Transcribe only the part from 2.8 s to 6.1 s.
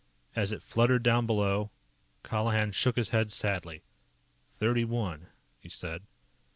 his head sadly. "Thirty one," he said.